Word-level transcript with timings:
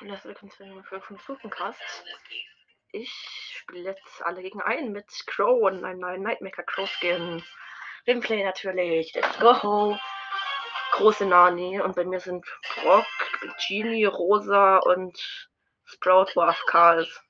Herzlich 0.00 0.24
willkommen 0.24 0.50
zu 0.52 0.64
einem 0.64 0.84
Folge 0.84 1.04
von 1.04 1.18
Flutencast. 1.18 2.04
Ich 2.92 3.12
spiele 3.52 3.90
jetzt 3.90 4.22
alle 4.24 4.42
gegen 4.42 4.62
einen 4.62 4.92
mit 4.92 5.06
Crow 5.26 5.62
und 5.62 5.84
einem 5.84 6.00
neuen 6.00 6.22
Nightmaker 6.22 6.62
Crow 6.62 6.88
Skin. 6.88 7.42
Gameplay 8.06 8.42
natürlich. 8.42 9.12
Let's 9.14 9.38
go! 9.38 9.98
Große 10.92 11.26
Nani 11.26 11.80
und 11.80 11.94
bei 11.94 12.04
mir 12.04 12.20
sind 12.20 12.46
Brock, 12.74 13.06
Genie, 13.66 14.06
Rosa 14.06 14.78
und 14.78 15.18
Sprout, 15.84 16.32
wo 16.34 16.44
ist. 17.00 17.22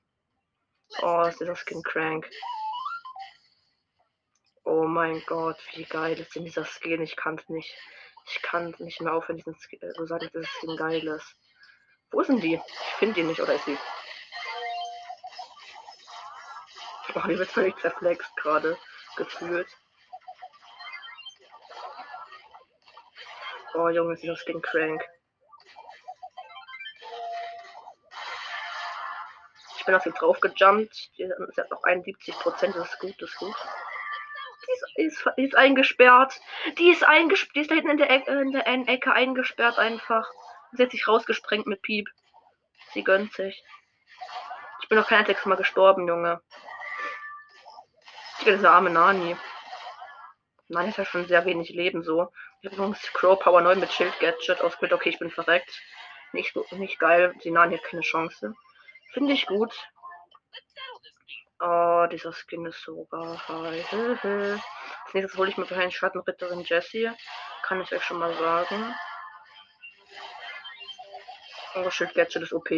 Oh, 1.01 1.23
ist 1.23 1.41
dieser 1.41 1.55
Skin 1.55 1.83
crank. 1.83 2.29
Oh 4.63 4.83
mein 4.83 5.23
Gott, 5.25 5.57
wie 5.73 5.85
geil 5.85 6.19
ist 6.19 6.35
denn 6.35 6.45
dieser 6.45 6.65
Skin? 6.65 7.01
Ich 7.01 7.15
kann 7.15 7.35
es 7.35 7.47
nicht. 7.49 7.75
Ich 8.25 8.41
kann 8.41 8.75
nicht 8.79 9.01
mehr 9.01 9.13
aufhören, 9.13 9.37
diesen 9.37 9.55
Skin, 9.55 9.81
äh, 9.81 9.93
so 9.93 10.05
sagen, 10.05 10.29
dass 10.33 10.43
das 10.43 10.47
Skin 10.47 10.77
geil. 10.77 11.21
Wo 12.11 12.23
sind 12.23 12.41
die? 12.43 12.55
Ich 12.55 12.95
finde 12.97 13.15
die 13.15 13.23
nicht, 13.23 13.39
oder 13.39 13.53
ist 13.53 13.65
sie? 13.65 13.77
Oh, 17.15 17.27
die 17.27 17.39
wird 17.39 17.49
völlig 17.49 17.75
zerflext 17.79 18.35
gerade 18.35 18.77
gefühlt. 19.15 19.67
Oh, 23.73 23.89
Junge, 23.89 24.13
ist 24.13 24.23
das 24.23 24.39
Skin 24.39 24.61
crank. 24.61 25.03
Ich 29.77 29.85
bin 29.85 29.95
auf 29.95 30.03
sie 30.03 30.11
drauf 30.11 30.39
gejumpt. 30.39 31.09
Sie 31.15 31.27
hat 31.27 31.69
noch 31.71 31.83
71 31.83 32.35
Prozent. 32.35 32.75
Das 32.75 32.93
ist 32.93 32.99
gut, 32.99 33.15
das 33.19 33.29
ist 33.29 33.37
gut. 33.37 33.55
Die 34.69 35.03
ist, 35.03 35.23
ist, 35.25 35.27
ist 35.37 35.55
eingesperrt. 35.55 36.39
Die 36.77 36.91
ist 36.91 37.03
eingesperrt. 37.03 37.55
Die 37.55 37.61
ist 37.61 37.71
da 37.71 37.75
hinten 37.75 37.91
in 37.91 37.97
der, 37.97 38.09
Ecke, 38.11 38.31
in 38.31 38.51
der 38.51 38.67
Ecke 38.67 39.13
eingesperrt 39.13 39.79
einfach. 39.79 40.29
Sie 40.73 40.83
hat 40.83 40.91
sich 40.91 41.07
rausgesprengt 41.07 41.65
mit 41.65 41.81
Piep. 41.81 42.07
Sie 42.93 43.03
gönnt 43.03 43.33
sich. 43.33 43.63
Ich 44.81 44.89
bin 44.89 44.97
noch 44.97 45.07
kein 45.07 45.19
einziges 45.19 45.45
Mal 45.45 45.55
gestorben, 45.55 46.07
Junge. 46.07 46.41
Ich 48.39 48.45
diese 48.45 48.69
arme 48.69 48.89
Nani. 48.89 49.35
Nani 50.67 50.89
hat 50.89 50.97
ja 50.97 51.05
schon 51.05 51.27
sehr 51.27 51.45
wenig 51.45 51.69
Leben 51.69 52.03
so. 52.03 52.31
Ich 52.61 52.67
habe 52.67 52.75
übrigens 52.75 53.01
Crow 53.13 53.39
Power 53.39 53.61
9 53.61 53.79
mit 53.79 53.91
Schild 53.91 54.17
Gadget 54.19 54.61
ausgebildet. 54.61 54.99
Okay, 54.99 55.09
ich 55.09 55.19
bin 55.19 55.31
verreckt. 55.31 55.81
Nicht, 56.31 56.55
nicht 56.73 56.99
geil. 56.99 57.33
Die 57.43 57.51
Nani 57.51 57.77
hat 57.77 57.85
keine 57.85 58.03
Chance. 58.03 58.55
Finde 59.11 59.33
ich 59.33 59.47
gut. 59.47 59.73
Oh, 61.61 62.07
dieser 62.09 62.31
Skin 62.31 62.65
ist 62.65 62.81
sogar 62.81 63.47
high. 63.47 63.93
Als 63.93 65.13
nächstes 65.13 65.37
hole 65.37 65.49
ich 65.49 65.57
mir 65.57 65.69
wahrscheinlich 65.69 65.97
Schattenritterin 65.97 66.63
Jessie. 66.63 67.11
Kann 67.63 67.81
ich 67.81 67.91
euch 67.91 68.03
schon 68.03 68.17
mal 68.17 68.33
sagen. 68.33 68.95
Oh, 71.75 71.89
Schild 71.89 72.13
Gadget 72.13 72.43
ist 72.43 72.53
OP. 72.53 72.69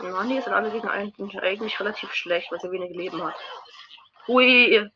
Nani 0.00 0.38
ist 0.38 0.46
in 0.46 0.52
alle 0.52 0.70
gegen 0.70 0.88
einen 0.88 1.12
eigentlich 1.40 1.78
relativ 1.78 2.12
schlecht, 2.14 2.50
weil 2.50 2.60
sie 2.60 2.70
wenig 2.70 2.96
Leben 2.96 3.22
hat. 3.22 3.36
Hui. 4.26 4.90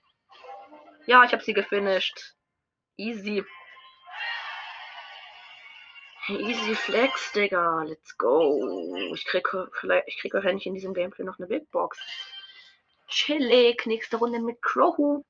Ja, 1.06 1.24
ich 1.24 1.32
habe 1.32 1.42
sie 1.42 1.52
gefinisht. 1.52 2.34
Easy. 2.96 3.44
Easy 6.28 6.74
Flex, 6.74 7.32
Digga. 7.32 7.84
Let's 7.84 8.18
go. 8.18 8.96
Ich 9.14 9.24
krieg 9.26 9.48
vielleicht, 9.72 10.08
ich 10.08 10.18
krieg 10.18 10.34
wahrscheinlich 10.34 10.66
in 10.66 10.74
diesem 10.74 10.92
Gameplay 10.92 11.24
noch 11.24 11.38
eine 11.38 11.46
Big 11.46 11.70
Box. 11.70 11.98
Chillig. 13.06 13.86
Nächste 13.86 14.16
Runde 14.16 14.40
mit 14.40 14.60
Crow. 14.60 15.24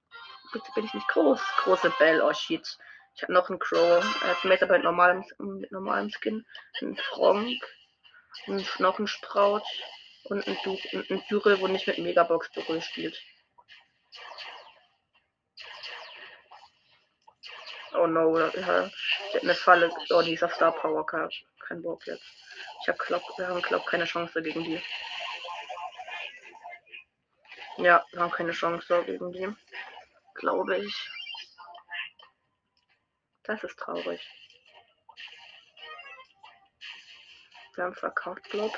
Bitte 0.53 0.71
bin 0.75 0.87
ich 0.87 0.95
nicht 0.95 1.09
groß. 1.09 1.41
Große 1.65 1.93
Bell. 1.99 2.23
Oh 2.23 2.33
shit. 2.33 2.67
Ich 3.15 3.23
habe 3.23 3.35
noch 3.35 3.51
einen 3.51 3.59
Crow. 3.59 4.03
Er 4.25 4.53
ist 4.53 4.63
aber 4.63 4.75
mit 4.75 4.85
normalem, 4.85 5.25
mit 5.39 5.71
normalem 5.71 6.09
Skin. 6.11 6.47
Ein 6.81 6.97
Frank. 6.97 7.63
Ein 8.47 8.65
Knochenspraut. 8.65 9.65
Und 10.25 10.47
ein 10.47 11.23
Dürre, 11.31 11.61
wo 11.61 11.67
nicht 11.67 11.87
mit 11.87 11.99
Megabox 11.99 12.51
Dürre 12.53 12.81
spielt. 12.81 13.21
Oh 17.99 18.07
no, 18.07 18.39
ja, 18.39 18.51
sie 18.51 18.65
hat 18.65 18.93
eine 19.43 19.55
Falle. 19.55 19.91
Oh, 20.11 20.23
dieser 20.23 20.49
Star 20.51 20.73
Power, 20.73 21.07
kein, 21.07 21.31
kein 21.67 21.83
Bock 21.83 22.07
jetzt. 22.07 22.25
Ich 22.83 22.89
hab 22.89 22.99
glaub, 22.99 23.23
wir 23.39 23.49
haben 23.49 23.63
glaub 23.63 23.87
keine 23.87 24.05
Chance 24.05 24.43
gegen 24.43 24.65
die. 24.65 24.83
Ja, 27.79 28.05
wir 28.13 28.21
haben 28.21 28.31
keine 28.31 28.53
Chance 28.53 29.03
gegen 29.05 29.33
die. 29.33 29.49
Glaube 30.35 30.79
ich. 30.79 31.11
Das 33.45 33.63
ist 33.65 33.79
traurig. 33.79 34.21
Wir 37.75 37.85
haben 37.85 37.95
verkauft, 37.95 38.45
glaub. 38.51 38.77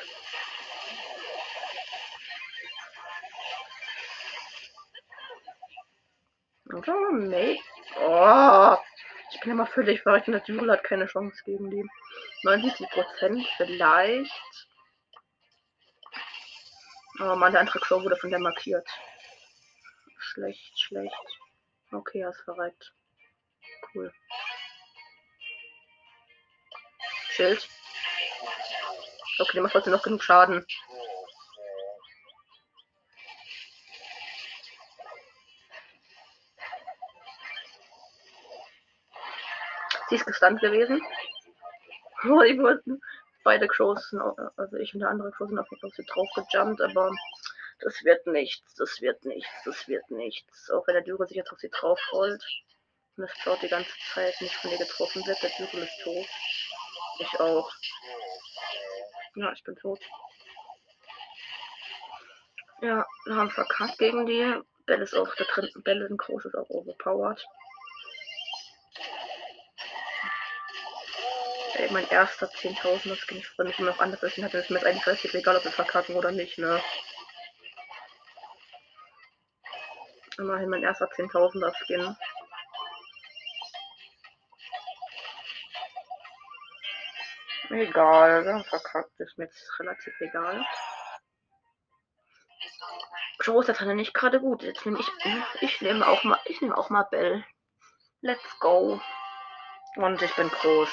Oder? 6.72 7.12
Nee. 7.12 7.60
Oh. 7.96 8.76
Ich 9.30 9.40
bin 9.40 9.52
immer 9.52 9.66
völlig 9.66 10.02
verrückt 10.02 10.28
und 10.28 10.34
hat 10.34 10.84
keine 10.84 11.06
Chance 11.06 11.42
gegen 11.44 11.70
die. 11.70 11.84
79 12.44 12.88
Prozent 12.90 13.46
vielleicht. 13.56 14.32
Oh 17.20 17.34
Mann, 17.34 17.52
der 17.52 17.60
andere 17.60 17.80
wurde 18.02 18.16
von 18.16 18.30
der 18.30 18.38
markiert. 18.38 18.88
Schlecht, 20.18 20.78
schlecht. 20.78 21.14
Okay, 21.90 22.20
er 22.20 22.30
ist 22.30 22.40
verreckt. 22.42 22.94
Cool. 23.92 24.12
Schild. 27.30 27.68
Okay, 29.40 29.52
der 29.54 29.62
macht 29.62 29.72
trotzdem 29.72 29.92
noch 29.92 30.02
genug 30.02 30.22
Schaden. 30.22 30.64
Sie 40.08 40.16
ist 40.16 40.26
gestunt 40.26 40.60
gewesen. 40.60 41.00
Die 42.22 42.58
wurden 42.58 43.00
beide 43.44 43.68
Crows, 43.68 44.14
also 44.56 44.76
ich 44.76 44.92
und 44.92 45.00
der 45.00 45.10
andere 45.10 45.32
sind 45.38 45.58
auf 45.58 45.68
Fall 45.68 46.04
drauf 46.06 46.28
gejumpt, 46.34 46.80
aber 46.82 47.10
das 47.80 48.04
wird 48.04 48.26
nichts, 48.26 48.74
das 48.74 49.00
wird 49.00 49.24
nichts, 49.24 49.50
das 49.64 49.88
wird 49.88 50.10
nichts. 50.10 50.70
Auch 50.70 50.86
wenn 50.86 50.94
der 50.94 51.04
Dürre 51.04 51.26
sich 51.26 51.36
jetzt 51.36 51.52
auf 51.52 51.60
sie 51.60 51.70
drauf 51.70 52.00
rollt 52.12 52.44
und 53.16 53.22
das 53.22 53.32
Cloud 53.34 53.62
die 53.62 53.68
ganze 53.68 53.92
Zeit 54.12 54.34
nicht 54.40 54.54
von 54.56 54.70
ihr 54.70 54.78
getroffen 54.78 55.24
wird, 55.26 55.42
der 55.42 55.50
Dürre 55.50 55.84
ist 55.84 56.02
tot. 56.02 56.26
Ich 57.20 57.40
auch. 57.40 57.72
Ja, 59.36 59.52
ich 59.52 59.62
bin 59.64 59.76
tot. 59.76 60.00
Ja, 62.80 63.06
wir 63.24 63.34
haben 63.34 63.50
verkackt 63.50 63.98
gegen 63.98 64.26
die. 64.26 64.60
Bell 64.86 65.02
ist 65.02 65.14
auch, 65.14 65.34
der 65.36 65.46
Bell 65.84 66.02
ist 66.02 66.10
ein 66.10 66.16
großes, 66.16 66.54
auch 66.54 66.68
overpowered. 66.70 67.44
Ey, 71.78 71.88
mein 71.92 72.08
erster 72.08 72.46
10.000, 72.46 73.08
das 73.08 73.24
ging 73.28 73.38
ich 73.38 73.46
freue 73.46 73.66
mich 73.66 73.78
immer 73.78 73.92
noch 73.92 74.00
anders 74.00 74.20
wissen 74.22 74.42
hatte. 74.44 74.58
ist 74.58 74.68
mir 74.68 74.84
eigentlich 74.84 75.06
relativ 75.06 75.32
egal, 75.32 75.56
ob 75.56 75.64
wir 75.64 75.70
verkacken 75.70 76.16
oder 76.16 76.32
nicht, 76.32 76.58
ne? 76.58 76.82
Immerhin 80.38 80.70
mein 80.70 80.82
erster 80.82 81.06
10.000er 81.06 81.72
Skin. 81.84 82.16
Egal, 87.70 88.44
haben 88.52 88.64
verkackt, 88.64 89.20
ist 89.20 89.38
mir 89.38 89.44
jetzt 89.44 89.78
relativ 89.78 90.20
egal. 90.20 90.66
Joe 93.44 93.60
ist 93.60 93.68
der 93.68 93.94
nicht 93.94 94.14
gerade 94.14 94.40
gut. 94.40 94.64
Jetzt 94.64 94.84
nehme 94.84 94.98
ich, 94.98 95.08
ich 95.60 95.80
nehme 95.80 96.04
auch 96.08 96.24
mal, 96.24 96.40
ich 96.46 96.60
nehme 96.60 96.76
auch 96.76 96.90
mal 96.90 97.04
Bell. 97.04 97.44
Let's 98.20 98.58
go. 98.58 99.00
Und 99.94 100.20
ich 100.22 100.34
bin 100.34 100.48
groß. 100.48 100.90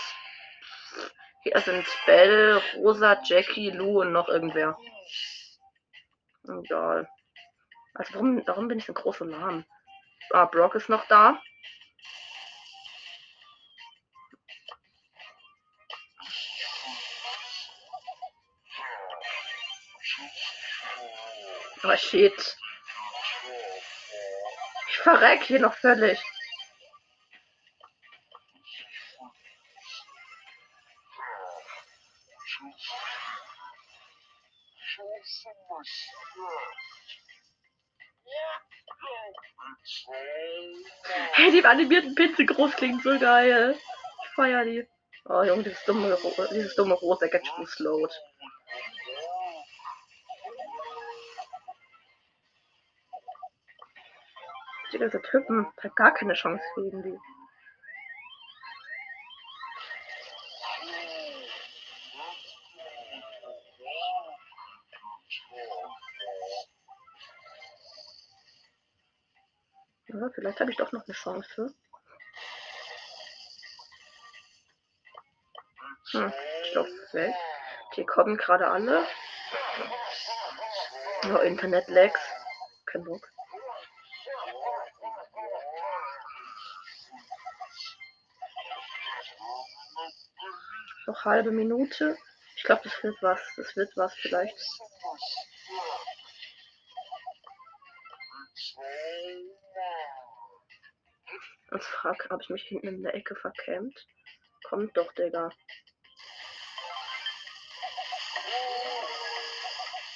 Hier 1.48 1.62
sind 1.62 1.86
Bell, 2.08 2.60
Rosa, 2.78 3.22
Jackie, 3.24 3.70
Lou 3.70 4.02
und 4.02 4.12
noch 4.12 4.28
irgendwer. 4.28 4.76
Egal. 6.44 7.08
Also 7.94 8.16
warum, 8.16 8.42
warum 8.48 8.68
bin 8.68 8.80
ich 8.80 8.86
so 8.86 8.94
groß 8.94 9.22
und 9.22 9.30
lahm? 9.30 9.64
Ah, 10.32 10.46
Brock 10.46 10.74
ist 10.74 10.90
noch 10.90 11.06
da. 11.06 11.40
Oh 21.84 21.96
shit. 21.96 22.58
Ich 24.90 24.98
verreck 24.98 25.44
hier 25.44 25.60
noch 25.60 25.76
völlig. 25.76 26.20
Hey, 41.34 41.52
die 41.52 41.66
animierten 41.66 42.16
Pinsel 42.16 42.46
groß 42.46 42.76
klingt 42.76 43.04
so 43.04 43.18
geil. 43.20 43.78
Ich 44.24 44.36
feier 44.36 44.66
die. 44.66 44.88
Oh 45.26 45.44
Junge, 45.44 45.64
dieses 45.64 45.84
dumme, 45.86 46.18
dieses 46.52 46.76
dumme 46.76 46.94
rosa 46.96 47.28
Gadget 47.28 47.68
slowed. 47.68 48.14
Die 54.94 55.00
ganze 55.00 55.22
Typen 55.22 55.68
hat 55.82 55.96
gar 55.96 56.14
keine 56.14 56.34
Chance 56.34 56.64
gegen 56.76 57.04
die. 57.04 57.20
Ja, 70.18 70.30
vielleicht 70.34 70.62
habe 70.62 70.72
ich 70.72 70.78
doch 70.78 70.94
noch 70.94 71.06
eine 71.06 71.14
Chance. 71.14 71.76
Hm, 76.12 76.34
Stoff 76.70 76.88
weg. 77.12 77.36
Die 77.98 78.06
kommen 78.06 78.38
gerade 78.38 78.68
alle. 78.70 79.06
Oh, 81.26 81.40
Internet-Lags. 81.40 82.22
Kein 82.86 83.04
Bock. 83.04 83.30
Noch 91.08 91.26
halbe 91.26 91.52
Minute. 91.52 92.18
Ich 92.56 92.64
glaube, 92.64 92.84
das 92.86 93.04
wird 93.04 93.18
was. 93.22 93.42
Das 93.58 93.76
wird 93.76 93.92
was 93.98 94.14
vielleicht. 94.14 94.56
Als 101.76 101.88
Frag 101.88 102.30
habe 102.30 102.42
ich 102.42 102.50
mich 102.50 102.64
hinten 102.64 102.88
in 102.88 103.04
der 103.04 103.16
Ecke 103.16 103.36
verkämmt. 103.36 104.08
Kommt 104.64 104.96
doch, 104.96 105.12
Digga. 105.12 105.50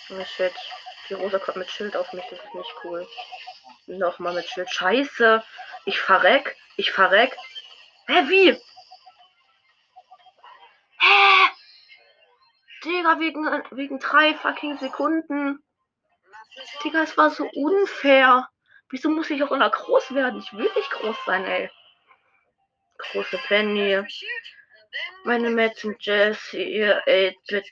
Oh 0.09 0.23
shit. 0.23 0.53
Die 1.09 1.15
Rosa 1.15 1.37
kommt 1.37 1.57
mit 1.57 1.69
Schild 1.69 1.97
auf 1.97 2.13
mich, 2.13 2.23
das 2.29 2.39
ist 2.39 2.55
nicht 2.55 2.73
cool. 2.85 3.05
Nochmal 3.87 4.35
mit 4.35 4.47
Schild. 4.47 4.69
Scheiße. 4.69 5.43
Ich 5.83 5.99
verreck. 5.99 6.55
Ich 6.77 6.93
verreck. 6.93 7.35
Hä, 8.07 8.29
wie? 8.29 8.51
Hä? 10.97 11.49
Digga, 12.85 13.19
wegen, 13.19 13.45
wegen 13.71 13.99
drei 13.99 14.33
fucking 14.35 14.77
Sekunden. 14.77 15.61
Digga, 16.85 17.03
es 17.03 17.17
war 17.17 17.31
so 17.31 17.43
unfair. 17.53 18.47
Wieso 18.91 19.09
muss 19.09 19.29
ich 19.29 19.43
auch 19.43 19.51
immer 19.51 19.69
groß 19.69 20.13
werden? 20.15 20.39
Ich 20.39 20.51
will 20.53 20.69
nicht 20.75 20.91
groß 20.91 21.15
sein, 21.25 21.45
ey. 21.45 21.69
Große 22.97 23.37
Penny. 23.47 24.03
Meine 25.23 25.51
Mädchen 25.51 25.95
Jessie, 25.99 26.83
8-Bit, 26.83 27.67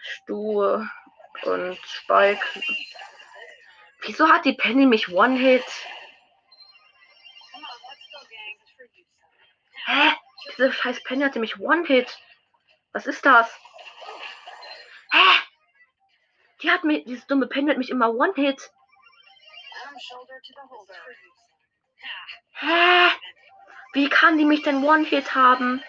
Stu 0.00 0.62
und 1.42 1.78
Spike. 1.84 2.44
Wieso 4.02 4.28
hat 4.28 4.46
die 4.46 4.54
Penny 4.54 4.86
mich 4.86 5.10
One-Hit? 5.10 5.64
Hä? 9.84 10.12
Diese 10.48 10.72
scheiß 10.72 11.02
Penny 11.04 11.22
hatte 11.22 11.38
mich 11.38 11.60
One-Hit. 11.60 12.18
Was 12.92 13.06
ist 13.06 13.26
das? 13.26 13.54
Hä? 15.12 15.40
Die 16.62 16.70
hat 16.70 16.84
mich, 16.84 17.04
diese 17.04 17.26
dumme 17.26 17.46
Penny 17.46 17.68
hat 17.70 17.78
mich 17.78 17.90
immer 17.90 18.10
One-Hit. 18.14 18.70
Hä? 22.52 23.10
Wie 23.92 24.08
kann 24.08 24.38
die 24.38 24.44
mich 24.44 24.62
denn 24.62 24.84
One-Hit 24.84 25.34
haben? 25.34 25.82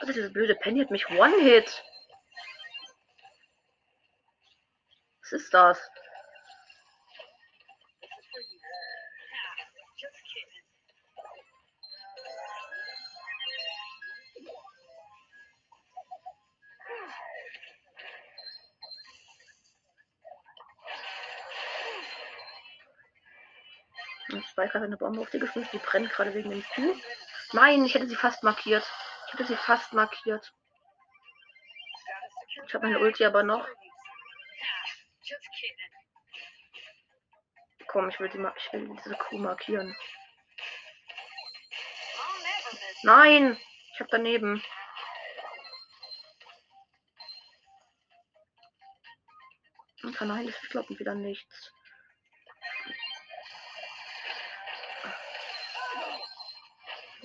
Also 0.00 0.12
diese 0.12 0.30
blöde 0.30 0.54
Penny 0.54 0.80
hat 0.80 0.90
mich 0.90 1.10
One-Hit. 1.10 1.82
Was 5.22 5.32
ist 5.32 5.52
das? 5.52 5.90
Spike 24.42 24.74
hat 24.74 24.82
eine 24.82 24.96
Bombe 24.96 25.20
auf 25.20 25.30
die 25.30 25.38
geschmissen. 25.38 25.70
Die 25.72 25.78
brennt 25.78 26.10
gerade 26.10 26.34
wegen 26.34 26.50
dem 26.50 26.64
Kuh. 26.74 26.94
Nein, 27.52 27.84
ich 27.84 27.94
hätte 27.94 28.08
sie 28.08 28.16
fast 28.16 28.42
markiert. 28.42 28.84
Ich 29.26 29.32
hätte 29.34 29.46
sie 29.46 29.56
fast 29.56 29.92
markiert. 29.92 30.52
Ich 32.66 32.74
habe 32.74 32.86
meine 32.86 32.98
Ulti 32.98 33.24
aber 33.24 33.42
noch. 33.42 33.66
Komm, 37.86 38.08
ich 38.08 38.18
will, 38.20 38.28
die, 38.28 38.38
ich 38.38 38.72
will 38.72 38.96
diese 39.04 39.16
Kuh 39.16 39.38
markieren. 39.38 39.96
Nein! 43.02 43.58
Ich 43.92 44.00
habe 44.00 44.10
daneben. 44.10 44.62
Okay, 50.04 50.24
nein, 50.26 50.46
das 50.46 50.70
kloppen 50.70 50.98
wieder 50.98 51.14
nichts. 51.14 51.72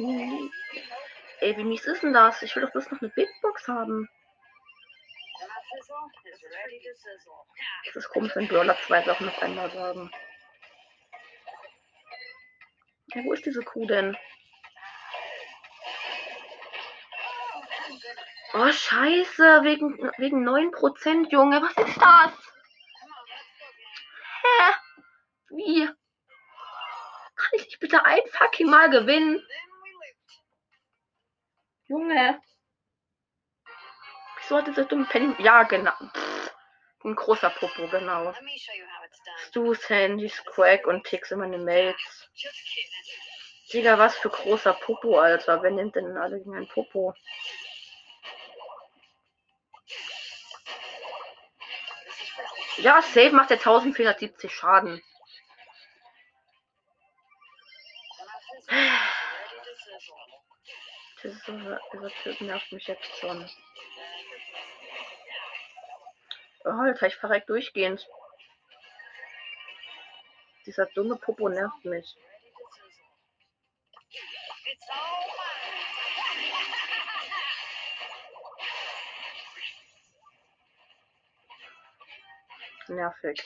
Ey, 0.02 1.58
wie 1.58 1.64
mies 1.64 1.86
ist 1.86 2.02
denn 2.02 2.14
das? 2.14 2.42
Ich 2.42 2.56
will 2.56 2.64
doch 2.64 2.72
bloß 2.72 2.90
noch 2.92 3.02
eine 3.02 3.10
Big 3.10 3.30
Box 3.42 3.68
haben. 3.68 4.10
Das 7.86 7.96
ist 7.96 8.10
komisch, 8.10 8.36
wenn 8.36 8.48
Brawler 8.48 8.78
zwei 8.88 9.04
Sachen 9.04 9.30
auf 9.30 9.42
einmal 9.42 9.70
sagen. 9.72 10.12
Ja, 13.14 13.24
wo 13.24 13.34
ist 13.34 13.46
diese 13.46 13.62
Kuh 13.62 13.86
denn? 13.86 14.18
Oh, 18.54 18.72
scheiße. 18.72 19.64
Wegen, 19.64 20.12
wegen 20.18 20.48
9%, 20.48 21.30
Junge. 21.32 21.62
Was 21.62 21.88
ist 21.88 21.98
das? 21.98 22.32
Hä? 24.42 24.74
Wie? 25.50 25.86
Kann 27.36 27.50
ich 27.54 27.66
nicht 27.66 27.80
bitte 27.80 28.04
ein 28.04 28.22
fucking 28.32 28.70
Mal 28.70 28.90
gewinnen? 28.90 29.46
Junge. 31.92 32.42
Wieso 34.38 34.58
hat 34.58 34.68
diese 34.68 34.86
dumme 34.86 35.06
Penny... 35.06 35.36
Ja, 35.40 35.64
genau. 35.64 35.92
Pff, 35.92 36.54
ein 37.04 37.16
großer 37.16 37.50
Popo, 37.50 37.86
genau. 37.90 38.34
Stu, 39.40 39.74
Sandy, 39.74 40.30
Squack 40.30 40.88
und 40.88 41.04
Tix 41.04 41.32
immer 41.32 41.48
meine 41.48 41.58
Mates. 41.58 42.30
Digga, 43.74 43.98
was 43.98 44.16
für 44.16 44.30
großer 44.30 44.74
Popo, 44.74 45.20
Alter. 45.20 45.62
Wer 45.64 45.72
nimmt 45.72 45.96
denn 45.96 46.16
alle 46.18 46.38
gegen 46.38 46.56
ein 46.56 46.68
Popo? 46.70 47.14
Ja, 52.78 53.02
Save 53.02 53.32
macht 53.32 53.50
der 53.50 53.58
1470 53.58 54.50
Schaden. 54.50 55.04
Dieser, 61.24 61.80
dieser 61.94 62.10
Typ 62.24 62.42
nervt 62.42 62.72
mich 62.72 62.88
jetzt 62.88 63.16
schon. 63.20 63.48
Oh, 66.64 66.70
Alter, 66.70 67.08
ich 67.08 67.16
verreck 67.16 67.46
durchgehend. 67.46 68.08
Dieser 70.66 70.88
dumme 70.88 71.16
Popo 71.16 71.50
nervt 71.50 71.86
mich. 71.86 72.16
Nervig. 82.88 83.42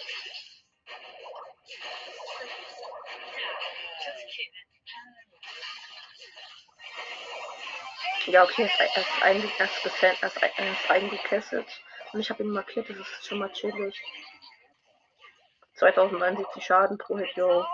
Ja, 8.27 8.44
okay, 8.44 8.70
das 8.77 8.98
ist 8.98 9.24
eigentlich 9.24 9.55
das 9.58 9.70
gefällt, 9.84 10.17
das 10.22 10.36
ist 10.36 10.89
eingekesselt. 10.89 11.67
Und 12.12 12.20
ich 12.20 12.29
habe 12.29 12.41
ihn 12.41 12.50
markiert, 12.50 12.89
das 12.89 12.98
ist 12.98 13.27
schon 13.27 13.38
mal 13.38 13.51
chillig. 13.51 14.01
2079 15.75 16.65
Schaden 16.65 16.98
pro 16.98 17.17
Hit, 17.17 17.36
yo. 17.36 17.65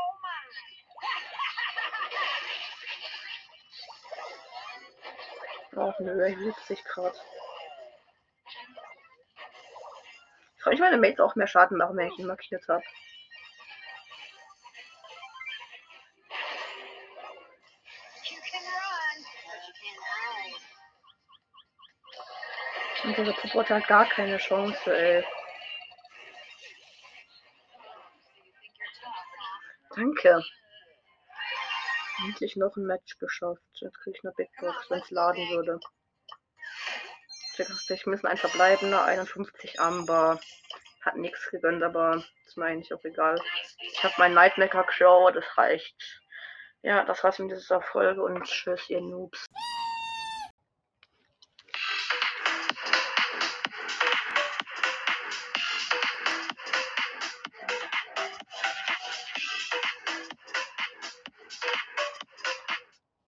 Auch 5.77 5.98
nö, 6.00 6.22
er 6.22 6.36
hielt 6.36 6.58
sich 6.67 6.84
gerade. 6.84 7.17
Ich 10.58 10.63
frage 10.63 10.77
meine 10.79 10.98
Mates 10.98 11.22
auch 11.22 11.36
mehr 11.36 11.48
Schaden 11.48 11.77
machen, 11.77 11.96
wenn 11.96 12.10
ich 12.10 12.20
ihn 12.20 12.27
markiert 12.27 12.67
habe. 12.67 12.84
Und 23.03 23.17
dieser 23.17 23.34
Popo 23.34 23.67
hat 23.67 23.88
gar 23.88 24.08
keine 24.08 24.38
Chance, 24.38 24.96
ey. 24.96 25.25
Danke. 29.96 30.43
Endlich 32.24 32.55
noch 32.55 32.75
ein 32.75 32.86
Match 32.86 33.17
geschafft. 33.17 33.62
Jetzt 33.74 34.00
kriege 34.00 34.17
ich 34.17 34.24
eine 34.24 34.34
Big 34.34 34.50
Box, 34.60 34.89
wenn 34.89 35.00
es 35.00 35.10
laden 35.10 35.50
würde. 35.50 35.79
60 37.55 38.05
müssen 38.05 38.27
ein 38.27 38.38
verbleibender, 38.38 39.03
51 39.03 39.79
Amber. 39.79 40.39
Hat 41.01 41.17
nichts 41.17 41.50
gegönnt, 41.50 41.81
aber 41.81 42.24
ist 42.46 42.58
mir 42.58 42.65
eigentlich 42.65 42.93
auch 42.93 43.03
egal. 43.03 43.41
Ich 43.79 44.03
habe 44.03 44.13
meinen 44.20 44.36
Nightmaker 44.36 44.84
Crow, 44.84 45.31
das 45.34 45.46
reicht. 45.58 46.22
Ja, 46.84 47.03
das 47.03 47.24
war's 47.24 47.39
mit 47.39 47.51
dieser 47.51 47.81
Folge 47.81 48.24
und 48.24 48.43
tschüss, 48.43 48.89
ihr 48.89 49.01
Noobs. 49.01 49.46